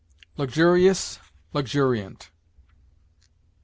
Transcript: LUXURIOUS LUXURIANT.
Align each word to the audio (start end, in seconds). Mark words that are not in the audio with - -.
LUXURIOUS 0.35 1.19
LUXURIANT. 1.53 2.31